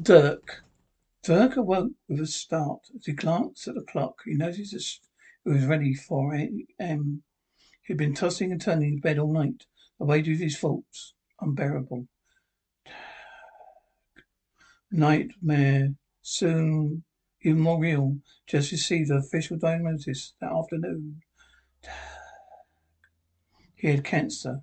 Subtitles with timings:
[0.00, 0.64] Dirk.
[1.22, 2.88] Dirk awoke with a start.
[2.96, 5.08] As he glanced at the clock, he noticed
[5.44, 7.22] it was ready for a.m.
[7.82, 9.66] He'd been tossing and turning in bed all night.
[9.98, 12.06] The weight of his thoughts unbearable.
[14.90, 17.04] Nightmare soon
[17.42, 18.18] even more real.
[18.46, 21.22] Just received the official diagnosis that afternoon.
[23.74, 24.62] He had cancer.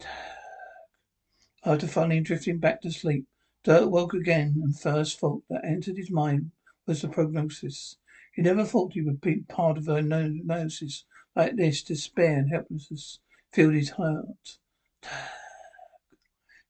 [1.64, 3.26] After finally drifting back to sleep,
[3.64, 6.52] Dirk woke again and first thought that entered his mind
[6.86, 7.96] was the prognosis.
[8.34, 13.20] He never thought he would be part of a diagnosis like this, despair and helplessness
[13.52, 14.58] filled his heart.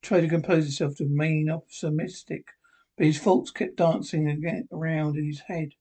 [0.03, 2.47] Tried to compose himself to remain optimistic,
[2.97, 5.75] but his thoughts kept dancing around in his head,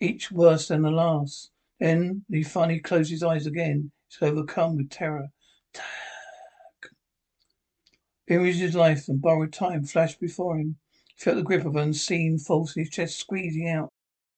[0.00, 1.50] each worse than the last.
[1.80, 5.28] Then he finally closed his eyes again, overcome with terror.
[8.32, 10.78] Imaged his life and borrowed time flashed before him.
[11.18, 13.91] He felt the grip of unseen force in his chest squeezing out.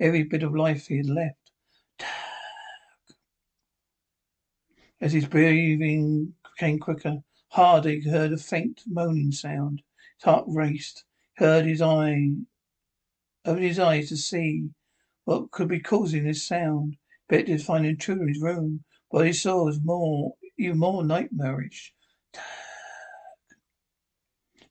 [0.00, 1.52] every bit of life he had left.
[5.00, 7.18] As his breathing became quicker,
[7.48, 9.82] harder, he heard a faint moaning sound.
[10.16, 11.04] His heart raced.
[11.38, 12.30] He heard his eye,
[13.44, 14.70] opened his eyes to see
[15.24, 16.96] what could be causing this sound.
[17.28, 18.84] Bet did find an intruder in his room.
[19.08, 21.94] What he saw was more, even more nightmarish.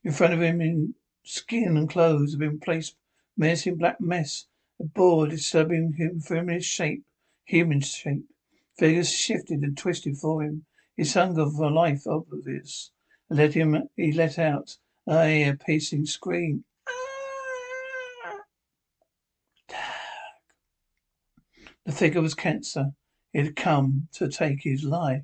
[0.04, 2.96] In front of him, in skin and clothes, had been placed
[3.36, 4.46] menacing black mess
[4.80, 7.04] a board disturbing him from his shape,
[7.44, 8.26] human shape.
[8.78, 10.66] Figures shifted and twisted for him.
[10.96, 12.92] His hunger for life obvious.
[13.30, 16.66] Let him he let out a piercing scream.
[21.86, 22.92] The figure was cancer.
[23.34, 25.24] It had come to take his life.